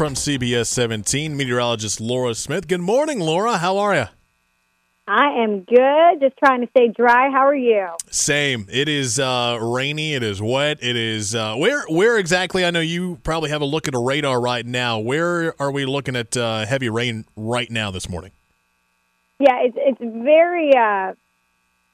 from 0.00 0.14
CBS 0.14 0.68
17, 0.68 1.36
meteorologist 1.36 2.00
Laura 2.00 2.34
Smith. 2.34 2.66
Good 2.66 2.80
morning, 2.80 3.20
Laura. 3.20 3.58
How 3.58 3.76
are 3.76 3.94
you? 3.94 4.06
I 5.06 5.42
am 5.42 5.60
good. 5.60 6.20
Just 6.20 6.38
trying 6.38 6.62
to 6.62 6.68
stay 6.70 6.88
dry. 6.88 7.30
How 7.30 7.46
are 7.46 7.54
you? 7.54 7.86
Same. 8.10 8.66
It 8.72 8.88
is 8.88 9.18
uh, 9.18 9.58
rainy. 9.60 10.14
It 10.14 10.22
is 10.22 10.40
wet. 10.40 10.78
It 10.80 10.96
is 10.96 11.34
uh, 11.34 11.56
where 11.56 11.84
where 11.88 12.16
exactly? 12.16 12.64
I 12.64 12.70
know 12.70 12.80
you 12.80 13.18
probably 13.24 13.50
have 13.50 13.60
a 13.60 13.66
look 13.66 13.88
at 13.88 13.94
a 13.94 13.98
radar 13.98 14.40
right 14.40 14.64
now. 14.64 15.00
Where 15.00 15.54
are 15.60 15.70
we 15.70 15.84
looking 15.84 16.16
at 16.16 16.34
uh, 16.34 16.64
heavy 16.64 16.88
rain 16.88 17.26
right 17.36 17.70
now 17.70 17.90
this 17.90 18.08
morning? 18.08 18.30
Yeah, 19.38 19.58
it's 19.64 19.76
it's 19.78 20.00
very 20.00 20.70
uh, 20.74 21.12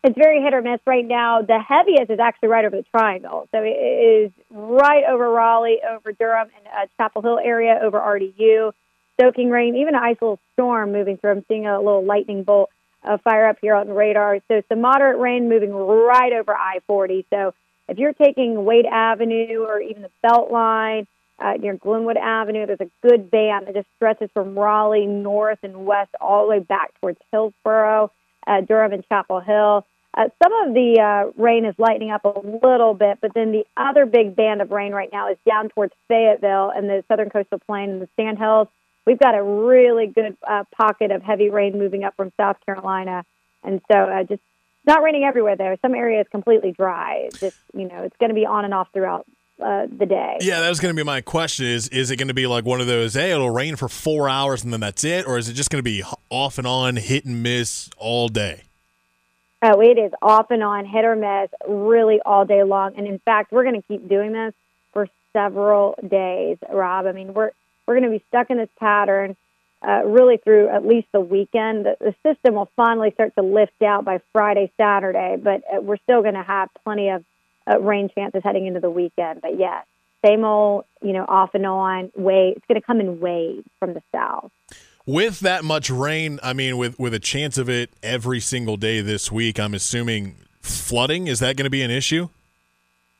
it's 0.06 0.16
very 0.16 0.40
hit 0.40 0.54
or 0.54 0.62
miss 0.62 0.78
right 0.86 1.04
now. 1.04 1.42
The 1.42 1.58
heaviest 1.58 2.12
is 2.12 2.20
actually 2.20 2.48
right 2.48 2.64
over 2.64 2.76
the 2.76 2.84
triangle, 2.96 3.48
so 3.50 3.58
it 3.60 3.70
is 3.70 4.30
right 4.50 5.02
over 5.10 5.28
Raleigh, 5.28 5.80
over 5.82 6.12
Durham, 6.12 6.48
and 6.56 6.66
uh, 6.68 6.86
Chapel 6.96 7.22
Hill 7.22 7.40
area, 7.42 7.80
over 7.82 7.98
RDU. 7.98 8.72
Soaking 9.20 9.50
rain, 9.50 9.74
even 9.76 9.94
an 9.94 10.02
ice 10.02 10.16
little 10.20 10.38
storm 10.52 10.92
moving 10.92 11.16
through. 11.16 11.30
I'm 11.30 11.44
seeing 11.48 11.66
a 11.66 11.78
little 11.78 12.04
lightning 12.04 12.44
bolt 12.44 12.70
uh, 13.02 13.16
fire 13.16 13.48
up 13.48 13.56
here 13.60 13.74
on 13.74 13.88
radar. 13.88 14.38
So 14.46 14.62
some 14.68 14.82
moderate 14.82 15.18
rain 15.18 15.48
moving 15.48 15.72
right 15.72 16.32
over 16.34 16.54
I-40. 16.54 17.24
So 17.30 17.54
if 17.88 17.98
you're 17.98 18.12
taking 18.12 18.64
Wade 18.64 18.84
Avenue 18.84 19.64
or 19.66 19.80
even 19.80 20.02
the 20.02 20.10
Beltline 20.22 21.06
uh, 21.38 21.54
near 21.54 21.76
Glenwood 21.76 22.18
Avenue, 22.18 22.66
there's 22.66 22.80
a 22.80 22.90
good 23.08 23.30
band 23.30 23.66
that 23.66 23.74
just 23.74 23.88
stretches 23.96 24.28
from 24.34 24.56
Raleigh 24.56 25.06
north 25.06 25.60
and 25.62 25.86
west 25.86 26.10
all 26.20 26.44
the 26.44 26.50
way 26.50 26.58
back 26.58 26.92
towards 27.00 27.18
Hillsborough, 27.32 28.12
uh, 28.46 28.60
Durham, 28.60 28.92
and 28.92 29.04
Chapel 29.08 29.40
Hill. 29.40 29.86
Uh, 30.16 30.28
some 30.42 30.52
of 30.66 30.74
the 30.74 30.98
uh, 30.98 31.30
rain 31.42 31.66
is 31.66 31.74
lightening 31.78 32.10
up 32.10 32.24
a 32.24 32.40
little 32.64 32.94
bit, 32.94 33.18
but 33.20 33.34
then 33.34 33.52
the 33.52 33.64
other 33.76 34.06
big 34.06 34.34
band 34.34 34.62
of 34.62 34.70
rain 34.70 34.92
right 34.92 35.10
now 35.12 35.30
is 35.30 35.36
down 35.46 35.68
towards 35.68 35.92
Fayetteville 36.08 36.72
and 36.74 36.88
the 36.88 37.04
southern 37.08 37.28
coastal 37.28 37.58
plain 37.66 37.90
and 37.90 38.02
the 38.02 38.08
Sandhills 38.16 38.68
we've 39.06 39.18
got 39.18 39.34
a 39.34 39.42
really 39.42 40.08
good 40.08 40.36
uh, 40.46 40.64
pocket 40.76 41.10
of 41.10 41.22
heavy 41.22 41.48
rain 41.48 41.78
moving 41.78 42.04
up 42.04 42.14
from 42.16 42.32
South 42.36 42.56
Carolina, 42.66 43.24
and 43.62 43.80
so 43.90 43.98
uh, 43.98 44.24
just 44.24 44.42
not 44.84 45.02
raining 45.02 45.24
everywhere 45.24 45.56
there. 45.56 45.76
Some 45.80 45.94
areas 45.94 46.26
completely 46.30 46.72
dry. 46.72 47.28
Just 47.38 47.56
you 47.72 47.88
know, 47.88 48.02
it's 48.02 48.16
going 48.18 48.30
to 48.30 48.34
be 48.34 48.44
on 48.44 48.64
and 48.64 48.74
off 48.74 48.88
throughout 48.92 49.26
uh, 49.64 49.86
the 49.86 50.06
day. 50.06 50.38
Yeah, 50.40 50.60
that 50.60 50.68
was 50.68 50.80
going 50.80 50.94
to 50.94 51.00
be 51.00 51.04
my 51.04 51.20
question. 51.20 51.66
Is 51.66 51.88
is 51.88 52.10
it 52.10 52.16
going 52.16 52.28
to 52.28 52.34
be 52.34 52.46
like 52.46 52.64
one 52.64 52.80
of 52.80 52.86
those? 52.86 53.14
Hey, 53.14 53.30
it'll 53.30 53.50
rain 53.50 53.76
for 53.76 53.88
four 53.88 54.28
hours 54.28 54.64
and 54.64 54.72
then 54.72 54.80
that's 54.80 55.04
it, 55.04 55.26
or 55.26 55.38
is 55.38 55.48
it 55.48 55.54
just 55.54 55.70
going 55.70 55.82
to 55.82 55.88
be 55.88 56.02
off 56.28 56.58
and 56.58 56.66
on, 56.66 56.96
hit 56.96 57.24
and 57.24 57.42
miss 57.42 57.88
all 57.96 58.28
day? 58.28 58.65
Oh, 59.62 59.80
it 59.80 59.98
is 59.98 60.12
off 60.20 60.50
and 60.50 60.62
on, 60.62 60.84
hit 60.84 61.04
or 61.04 61.16
miss, 61.16 61.50
really 61.66 62.20
all 62.24 62.44
day 62.44 62.62
long. 62.62 62.94
And 62.96 63.06
in 63.06 63.18
fact, 63.20 63.52
we're 63.52 63.64
going 63.64 63.80
to 63.80 63.86
keep 63.88 64.08
doing 64.08 64.32
this 64.32 64.52
for 64.92 65.08
several 65.32 65.98
days, 66.06 66.58
Rob. 66.70 67.06
I 67.06 67.12
mean, 67.12 67.32
we're 67.34 67.50
we're 67.86 67.98
going 67.98 68.10
to 68.10 68.18
be 68.18 68.24
stuck 68.28 68.50
in 68.50 68.58
this 68.58 68.68
pattern 68.78 69.36
uh, 69.86 70.02
really 70.04 70.38
through 70.38 70.68
at 70.68 70.84
least 70.84 71.06
the 71.12 71.20
weekend. 71.20 71.86
The, 71.86 71.96
the, 72.00 72.14
system 72.26 72.54
will 72.54 72.70
finally 72.76 73.12
start 73.12 73.34
to 73.36 73.42
lift 73.42 73.80
out 73.82 74.04
by 74.04 74.20
Friday, 74.32 74.72
Saturday, 74.76 75.36
but 75.40 75.62
uh, 75.72 75.80
we're 75.80 75.98
still 75.98 76.22
going 76.22 76.34
to 76.34 76.42
have 76.42 76.68
plenty 76.82 77.10
of 77.10 77.24
uh, 77.70 77.78
rain 77.78 78.10
chances 78.14 78.42
heading 78.42 78.66
into 78.66 78.80
the 78.80 78.90
weekend. 78.90 79.42
But 79.42 79.58
yes, 79.58 79.84
same 80.24 80.44
old, 80.44 80.84
you 81.02 81.12
know, 81.12 81.24
off 81.28 81.54
and 81.54 81.66
on 81.66 82.10
wave. 82.16 82.56
It's 82.56 82.66
going 82.66 82.80
to 82.80 82.86
come 82.86 83.00
in 83.00 83.20
waves 83.20 83.66
from 83.78 83.94
the 83.94 84.02
south. 84.12 84.50
With 85.06 85.38
that 85.40 85.64
much 85.64 85.88
rain, 85.88 86.40
I 86.42 86.52
mean, 86.52 86.76
with 86.78 86.98
with 86.98 87.14
a 87.14 87.20
chance 87.20 87.58
of 87.58 87.70
it 87.70 87.90
every 88.02 88.40
single 88.40 88.76
day 88.76 89.00
this 89.00 89.30
week, 89.30 89.60
I'm 89.60 89.72
assuming 89.72 90.34
flooding 90.60 91.28
is 91.28 91.38
that 91.38 91.56
going 91.56 91.64
to 91.64 91.70
be 91.70 91.82
an 91.82 91.92
issue? 91.92 92.28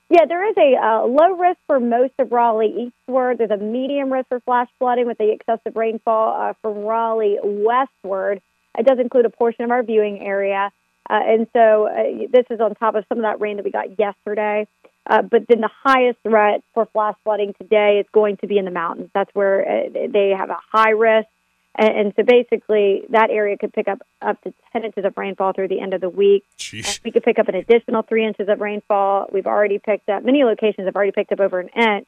Yeah, 0.09 0.25
there 0.27 0.49
is 0.49 0.57
a 0.57 0.77
uh, 0.77 1.07
low 1.07 1.37
risk 1.37 1.59
for 1.69 1.79
most 1.79 2.15
of 2.19 2.33
Raleigh 2.33 2.91
eastward. 2.91 3.39
There's 3.39 3.53
a 3.53 3.57
medium 3.57 4.13
risk 4.13 4.29
for 4.29 4.41
flash 4.41 4.69
flooding 4.81 5.07
with 5.07 5.19
the 5.19 5.31
excessive 5.31 5.77
rainfall 5.77 6.35
uh, 6.35 6.53
from 6.61 6.79
Raleigh 6.79 7.39
westward. 7.43 8.41
It 8.77 8.85
does 8.85 8.99
include 8.99 9.27
a 9.27 9.31
portion 9.31 9.65
of 9.65 9.71
our 9.71 9.85
viewing 9.85 10.21
area. 10.21 10.73
Uh, 11.09 11.21
and 11.25 11.47
so 11.53 11.87
uh, 11.87 12.27
this 12.33 12.47
is 12.51 12.61
on 12.61 12.75
top 12.75 12.97
of 12.97 13.05
some 13.09 13.19
of 13.19 13.23
that 13.23 13.41
rain 13.41 13.57
that 13.57 13.65
we 13.65 13.71
got 13.71 13.97
yesterday. 13.97 14.67
Uh, 15.09 15.23
but 15.23 15.47
then 15.49 15.61
the 15.61 15.71
highest 15.85 16.19
threat 16.25 16.63
for 16.75 16.87
flash 16.87 17.15
flooding 17.23 17.55
today 17.61 17.99
is 18.01 18.07
going 18.13 18.39
to 18.39 18.49
be 18.49 18.59
in 18.59 18.65
the 18.65 18.73
mountains. 18.73 19.11
That's 19.15 19.33
where 19.35 19.61
uh, 19.63 20.09
they 20.13 20.35
have 20.37 20.51
a 20.51 20.59
high 20.73 20.91
risk. 20.91 21.29
And, 21.79 21.99
and, 21.99 22.13
so 22.17 22.23
basically, 22.23 23.03
that 23.11 23.31
area 23.31 23.57
could 23.59 23.73
pick 23.73 23.87
up 23.87 23.99
up 24.23 24.41
to 24.43 24.55
10 24.73 24.85
inches 24.85 25.05
of 25.05 25.17
rainfall 25.17 25.53
through 25.53 25.69
the 25.69 25.81
end 25.81 25.95
of 25.95 26.01
the 26.01 26.09
week. 26.09 26.45
We 27.05 27.11
could 27.11 27.23
pick 27.23 27.39
up 27.39 27.49
an 27.49 27.55
additional 27.55 28.03
three 28.03 28.27
inches 28.27 28.49
of 28.49 28.61
rainfall. 28.61 29.29
We've 29.33 29.47
already 29.47 29.79
picked 29.79 30.09
up, 30.09 30.25
many 30.25 30.45
locations 30.45 30.87
have 30.87 30.97
already 30.97 31.13
picked 31.13 31.33
up 31.33 31.41
over 31.41 31.61
an 31.61 31.69
inch. 31.69 32.07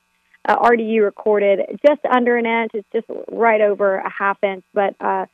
Uh, 0.49 0.57
RDU 0.57 1.03
recorded 1.03 1.61
just 1.87 2.01
under 2.11 2.37
an 2.37 2.47
inch. 2.47 2.71
It's 2.73 2.89
just 2.93 3.07
right 3.31 3.61
over 3.61 3.97
a 3.97 4.11
half 4.11 4.43
inch, 4.43 4.65
but 4.73 4.95
uh, 5.01 5.27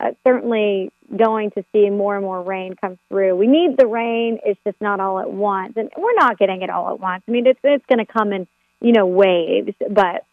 uh, 0.00 0.12
certainly 0.26 0.90
going 1.14 1.50
to 1.52 1.64
see 1.72 1.90
more 1.90 2.16
and 2.16 2.24
more 2.24 2.42
rain 2.42 2.74
come 2.80 2.98
through. 3.08 3.36
We 3.36 3.46
need 3.46 3.76
the 3.76 3.86
rain. 3.86 4.38
It's 4.44 4.60
just 4.64 4.80
not 4.80 5.00
all 5.00 5.20
at 5.20 5.30
once. 5.30 5.74
And 5.76 5.90
we're 5.96 6.14
not 6.14 6.38
getting 6.38 6.62
it 6.62 6.70
all 6.70 6.92
at 6.94 7.00
once. 7.00 7.22
I 7.28 7.30
mean, 7.30 7.46
it's, 7.46 7.60
it's 7.62 7.84
going 7.86 8.04
to 8.04 8.10
come 8.10 8.32
in, 8.32 8.46
you 8.80 8.92
know, 8.92 9.06
waves, 9.06 9.74
but 9.78 10.24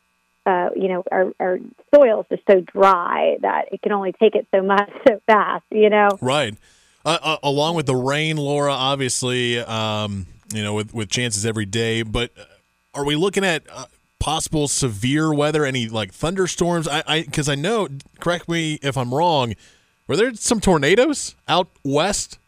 uh, 0.46 0.70
you 0.76 0.88
know, 0.88 1.04
our, 1.12 1.32
our 1.40 1.60
soils 1.94 2.26
are 2.32 2.38
so 2.50 2.62
dry 2.62 3.38
that 3.42 3.66
it 3.72 3.82
can 3.82 3.92
only 3.92 4.14
take 4.14 4.36
it 4.36 4.48
so 4.54 4.62
much 4.62 4.90
so 5.08 5.22
fast, 5.28 5.66
you 5.72 5.90
know? 5.90 6.10
Right. 6.22 6.56
Uh, 7.06 7.18
uh, 7.22 7.38
along 7.44 7.76
with 7.76 7.86
the 7.86 7.96
rain, 7.96 8.38
Laura, 8.38 8.74
obviously, 8.74 9.60
um, 9.60 10.26
you 10.54 10.64
know, 10.64 10.74
with, 10.74 10.94
with 10.94 11.10
chances 11.10 11.46
every 11.46 11.66
day, 11.66 12.02
but 12.04 12.32
are 12.94 13.06
we 13.06 13.16
looking 13.16 13.46
at 13.46 13.64
uh, 13.72 13.86
possible 14.20 14.68
severe 14.68 15.34
weather, 15.34 15.66
any 15.66 15.88
like 15.88 16.14
thunderstorms? 16.14 16.88
I, 16.88 17.04
I, 17.08 17.24
cause 17.24 17.48
I 17.48 17.56
know, 17.56 17.88
correct 18.20 18.50
me 18.50 18.80
if 18.82 18.98
I'm 18.98 19.14
wrong, 19.14 19.54
were 20.08 20.18
there 20.18 20.34
some 20.34 20.60
tornadoes 20.60 21.36
out 21.48 21.70
west 21.84 22.40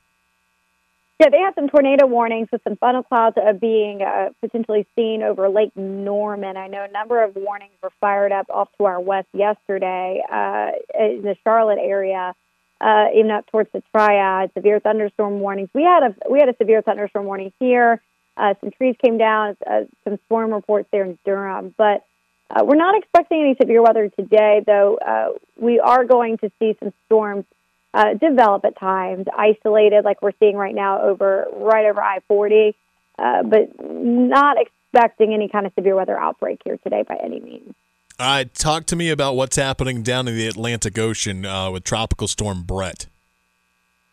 yeah, 1.22 1.30
they 1.30 1.38
had 1.38 1.54
some 1.54 1.70
tornado 1.70 2.08
warnings 2.08 2.48
with 2.52 2.64
some 2.64 2.78
funnel 2.78 3.04
clouds 3.04 3.38
uh, 3.38 3.54
being 3.54 4.02
uh, 4.02 4.30
potentially 4.42 4.88
seen 4.96 5.22
over 5.22 5.50
Lake 5.50 5.72
Norman. 5.76 6.58
I 6.58 6.66
know 6.66 6.84
a 6.84 6.92
number 6.92 7.24
of 7.24 7.36
warnings 7.36 7.74
were 7.84 7.92
fired 8.02 8.32
up 8.32 8.48
off 8.50 8.70
to 8.80 8.86
our 8.86 9.00
west 9.00 9.28
yesterday 9.32 10.24
uh, 10.32 10.72
in 10.98 11.22
the 11.22 11.36
Charlotte 11.44 11.78
area, 11.80 12.34
uh, 12.80 13.06
even 13.16 13.30
up 13.30 13.46
towards 13.52 13.70
the 13.72 13.84
Triad. 13.92 14.50
Severe 14.56 14.80
thunderstorm 14.80 15.40
warnings. 15.40 15.70
We 15.76 15.84
had 15.84 16.02
a 16.02 16.16
we 16.28 16.40
had 16.40 16.50
a 16.50 16.56
severe 16.58 16.82
thunderstorm 16.82 17.26
warning 17.26 17.54
here. 17.60 18.02
Uh, 18.36 18.56
some 18.60 18.72
trees 18.72 18.96
came 19.04 19.20
down. 19.20 19.56
Uh, 19.70 19.82
some 20.04 20.18
storm 20.26 20.52
reports 20.52 20.90
there 20.92 21.04
in 21.04 21.20
Durham, 21.24 21.76
but 21.78 22.04
uh, 22.50 22.64
we're 22.66 22.76
not 22.76 22.98
expecting 22.98 23.42
any 23.42 23.56
severe 23.62 23.84
weather 23.84 24.10
today. 24.10 24.64
Though 24.66 24.98
uh, 24.98 25.34
we 25.56 25.80
are 25.80 26.04
going 26.04 26.40
to 26.40 26.52
see 26.58 26.76
some 26.82 26.92
storms 27.06 27.46
uh, 27.94 28.14
develop 28.14 28.66
at 28.66 28.78
times, 28.80 29.26
isolated 29.38 30.06
like 30.06 30.22
we're 30.22 30.32
seeing 30.40 30.56
right 30.56 30.76
now 30.76 31.02
over 31.02 31.48
right 31.54 31.86
over 31.86 32.02
I 32.02 32.20
40, 32.28 32.76
uh, 33.20 33.44
but 33.44 33.70
not 33.80 34.58
expecting 34.58 35.34
any 35.34 35.50
kind 35.50 35.66
of 35.66 35.74
severe 35.74 35.96
weather 35.96 36.18
outbreak 36.18 36.62
here 36.64 36.78
today 36.78 37.04
by 37.08 37.18
any 37.24 37.40
means. 37.40 37.74
All 38.20 38.28
right, 38.28 38.54
talk 38.54 38.86
to 38.88 38.96
me 38.96 39.10
about 39.10 39.36
what's 39.36 39.56
happening 39.56 40.04
down 40.04 40.28
in 40.28 40.36
the 40.36 40.48
Atlantic 40.48 40.98
Ocean 40.98 41.46
uh, 41.46 41.72
with 41.72 41.84
Tropical 41.84 42.28
Storm 42.28 42.64
Bret. 42.64 43.08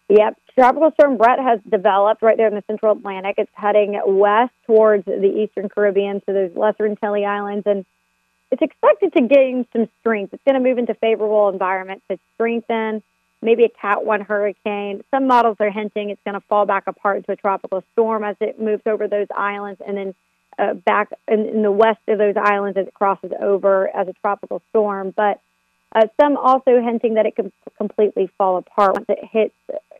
Yep, 0.08 0.38
Tropical 0.54 0.90
Storm 0.92 1.18
Bret 1.18 1.38
has 1.38 1.60
developed 1.68 2.22
right 2.22 2.36
there 2.36 2.48
in 2.48 2.54
the 2.54 2.64
Central 2.66 2.96
Atlantic. 2.96 3.34
It's 3.38 3.50
heading 3.52 4.00
west 4.06 4.54
towards 4.66 5.04
the 5.04 5.42
Eastern 5.44 5.68
Caribbean, 5.68 6.22
so 6.24 6.32
there's 6.32 6.56
Lesser 6.56 6.86
Antilles 6.86 7.26
Islands, 7.26 7.64
and 7.66 7.84
it's 8.50 8.62
expected 8.62 9.12
to 9.12 9.22
gain 9.28 9.66
some 9.72 9.88
strength. 10.00 10.32
It's 10.32 10.42
going 10.44 10.60
to 10.60 10.66
move 10.66 10.78
into 10.78 10.94
favorable 10.94 11.50
environment 11.50 12.02
to 12.10 12.18
strengthen 12.34 13.02
maybe 13.42 13.64
a 13.64 13.68
Cat 13.68 14.04
1 14.04 14.22
hurricane. 14.22 15.02
Some 15.10 15.26
models 15.26 15.56
are 15.60 15.70
hinting 15.70 16.10
it's 16.10 16.20
going 16.24 16.34
to 16.34 16.46
fall 16.48 16.66
back 16.66 16.84
apart 16.86 17.18
into 17.18 17.32
a 17.32 17.36
tropical 17.36 17.84
storm 17.92 18.24
as 18.24 18.36
it 18.40 18.60
moves 18.60 18.82
over 18.86 19.08
those 19.08 19.28
islands 19.34 19.80
and 19.86 19.96
then 19.96 20.14
uh, 20.58 20.74
back 20.74 21.10
in, 21.28 21.46
in, 21.46 21.62
the 21.62 21.70
west 21.70 22.00
of 22.08 22.18
those 22.18 22.34
islands 22.36 22.76
as 22.76 22.88
it 22.88 22.94
crosses 22.94 23.30
over 23.40 23.88
as 23.94 24.08
a 24.08 24.12
tropical 24.14 24.60
storm. 24.70 25.14
But 25.16 25.40
uh, 25.94 26.06
some 26.20 26.36
also 26.36 26.80
hinting 26.82 27.14
that 27.14 27.26
it 27.26 27.36
could 27.36 27.52
completely 27.76 28.28
fall 28.36 28.56
apart 28.56 28.94
once 28.94 29.06
it 29.08 29.20
hits 29.30 29.54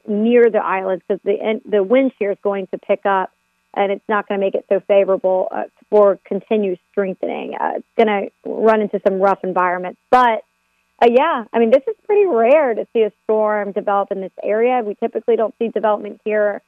near 0.06 0.50
the 0.50 0.58
islands 0.58 1.04
because 1.06 1.22
the, 1.24 1.60
the 1.64 1.82
wind 1.82 2.12
shear 2.18 2.32
is 2.32 2.38
going 2.42 2.66
to 2.68 2.78
pick 2.78 3.06
up 3.06 3.30
and 3.74 3.92
it's 3.92 4.04
not 4.08 4.26
going 4.26 4.40
to 4.40 4.44
make 4.44 4.54
it 4.54 4.64
so 4.68 4.80
favorable 4.88 5.48
uh, 5.50 5.64
for 5.90 6.18
continued 6.24 6.78
strengthening. 6.90 7.54
Uh, 7.54 7.74
it's 7.76 7.86
going 7.96 8.08
to 8.08 8.30
run 8.44 8.80
into 8.80 9.00
some 9.06 9.20
rough 9.20 9.44
environments. 9.44 10.00
But 10.10 10.42
uh, 11.00 11.08
yeah, 11.10 11.44
I 11.52 11.58
mean, 11.58 11.70
this 11.70 11.82
is 11.86 11.94
pretty 12.04 12.26
rare 12.26 12.74
to 12.74 12.86
see 12.92 13.02
a 13.02 13.12
storm 13.24 13.72
develop 13.72 14.10
in 14.10 14.20
this 14.20 14.32
area. 14.42 14.82
We 14.84 14.94
typically 14.94 15.36
don't 15.36 15.54
see 15.58 15.68
development 15.68 16.20
here 16.24 16.62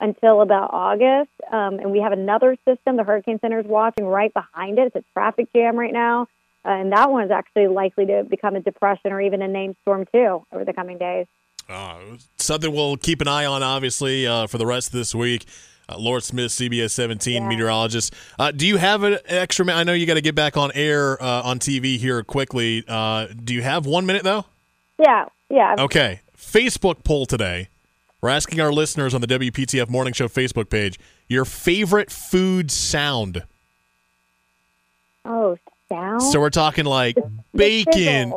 until 0.00 0.40
about 0.40 0.70
August. 0.72 1.30
Um, 1.50 1.78
and 1.78 1.92
we 1.92 2.00
have 2.00 2.12
another 2.12 2.56
system 2.66 2.96
the 2.96 3.04
Hurricane 3.04 3.38
Center 3.40 3.60
is 3.60 3.66
watching 3.66 4.06
right 4.06 4.32
behind 4.32 4.78
it. 4.78 4.92
It's 4.94 4.96
a 4.96 5.04
traffic 5.12 5.52
jam 5.52 5.76
right 5.76 5.92
now. 5.92 6.22
Uh, 6.64 6.70
and 6.70 6.92
that 6.92 7.10
one 7.10 7.24
is 7.24 7.30
actually 7.30 7.68
likely 7.68 8.06
to 8.06 8.24
become 8.24 8.56
a 8.56 8.60
depression 8.60 9.12
or 9.12 9.20
even 9.20 9.42
a 9.42 9.48
named 9.48 9.76
storm, 9.82 10.06
too, 10.12 10.44
over 10.52 10.64
the 10.64 10.72
coming 10.72 10.98
days. 10.98 11.26
Uh, 11.68 11.98
something 12.36 12.72
we'll 12.74 12.96
keep 12.96 13.20
an 13.20 13.28
eye 13.28 13.46
on, 13.46 13.62
obviously, 13.62 14.26
uh, 14.26 14.46
for 14.46 14.58
the 14.58 14.66
rest 14.66 14.88
of 14.88 14.94
this 14.94 15.14
week. 15.14 15.46
Uh, 15.88 15.96
Laura 15.98 16.20
Smith, 16.20 16.50
CBS 16.52 16.90
17 16.90 17.34
Yeah. 17.42 17.48
meteorologist. 17.48 18.12
Uh, 18.38 18.50
do 18.50 18.66
you 18.66 18.76
have 18.76 19.02
an 19.04 19.18
extra 19.26 19.64
minute? 19.64 19.78
I 19.78 19.84
know 19.84 19.92
you 19.94 20.06
got 20.06 20.14
to 20.14 20.20
get 20.20 20.34
back 20.34 20.56
on 20.56 20.70
air 20.74 21.20
uh, 21.22 21.42
on 21.42 21.58
TV 21.58 21.96
here 21.98 22.22
quickly. 22.22 22.84
Uh, 22.86 23.26
do 23.42 23.54
you 23.54 23.62
have 23.62 23.86
one 23.86 24.04
minute, 24.06 24.22
though? 24.22 24.44
Yeah, 24.98 25.26
yeah. 25.48 25.76
Okay. 25.78 26.20
Facebook 26.36 27.04
poll 27.04 27.24
today. 27.26 27.68
We're 28.20 28.30
asking 28.30 28.60
our 28.60 28.72
listeners 28.72 29.14
on 29.14 29.20
the 29.20 29.28
WPTF 29.28 29.88
Morning 29.88 30.12
Show 30.12 30.28
Facebook 30.28 30.68
page 30.70 30.98
your 31.28 31.44
favorite 31.44 32.10
food 32.10 32.70
sound. 32.70 33.44
Oh, 35.24 35.56
sound. 35.88 36.22
So 36.22 36.40
we're 36.40 36.50
talking 36.50 36.84
like 36.84 37.16
bacon. 37.54 38.32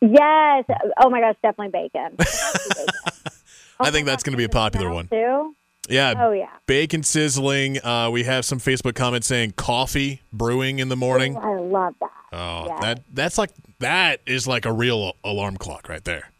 Yes. 0.00 0.64
Oh 1.02 1.10
my 1.10 1.20
gosh, 1.20 1.36
definitely 1.42 1.72
bacon. 1.92 2.16
I 3.80 3.90
think 3.90 4.06
that's 4.06 4.22
going 4.22 4.32
to 4.32 4.36
be 4.38 4.44
a 4.44 4.48
popular 4.48 4.90
one. 4.90 5.08
too. 5.08 5.54
Yeah. 5.90 6.14
Oh 6.16 6.30
yeah. 6.32 6.48
Bacon 6.66 7.02
sizzling. 7.02 7.84
Uh, 7.84 8.10
we 8.12 8.22
have 8.24 8.44
some 8.44 8.58
Facebook 8.58 8.94
comments 8.94 9.26
saying 9.26 9.52
coffee 9.56 10.22
brewing 10.32 10.78
in 10.78 10.88
the 10.88 10.96
morning. 10.96 11.36
I 11.36 11.56
love 11.58 11.94
that. 12.00 12.10
Oh, 12.32 12.66
Yeah. 12.68 12.80
that 12.80 13.00
that's 13.12 13.36
like 13.38 13.50
that 13.80 14.20
is 14.26 14.46
like 14.46 14.64
a 14.66 14.72
real 14.72 15.16
alarm 15.24 15.56
clock 15.56 15.88
right 15.88 16.04
there. 16.04 16.30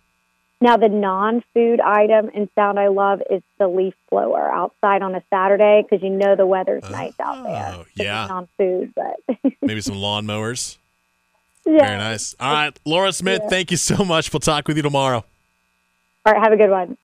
Now 0.63 0.77
the 0.77 0.89
non-food 0.91 1.81
item 1.81 2.31
and 2.35 2.49
sound 2.55 2.79
I 2.79 2.89
love 2.89 3.23
is 3.31 3.43
the 3.59 3.67
leaf 3.67 3.95
blower 4.11 4.53
outside 4.53 5.01
on 5.03 5.15
a 5.15 5.23
Saturday 5.31 5.83
because 5.83 6.03
you 6.03 6.11
know 6.11 6.37
the 6.37 6.47
weather's 6.47 6.83
nice 6.91 7.15
out 7.19 7.43
there. 7.45 7.73
Oh, 7.77 7.81
It's 7.81 7.91
yeah. 8.05 8.27
non-food, 8.29 8.93
but 8.95 9.21
Maybe 9.63 9.81
some 9.81 9.97
lawnmowers. 9.97 10.77
yeah. 11.65 11.79
Very 11.79 11.97
nice. 11.97 12.35
All 12.39 12.53
right, 12.53 12.79
Laura 12.85 13.11
Smith, 13.13 13.41
thank 13.49 13.71
you 13.71 13.79
so 13.79 14.05
much. 14.05 14.31
We'll 14.33 14.41
talk 14.41 14.69
with 14.69 14.77
you 14.77 14.83
tomorrow. 14.83 15.25
All 16.27 16.33
right, 16.35 16.43
have 16.43 16.53
a 16.53 16.57
good 16.59 16.71
one. 16.71 16.99